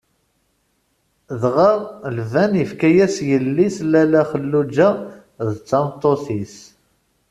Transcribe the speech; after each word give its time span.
Dɣa 1.41 1.71
Laban 2.15 2.53
ifka-as 2.63 3.15
yelli-s 3.29 3.77
Lalla 3.91 4.21
Xelluǧa 4.29 4.89
d 5.51 5.55
tameṭṭut-is. 5.69 6.55